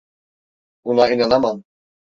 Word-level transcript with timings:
Buna 0.85 1.09
inanamam. 1.13 1.63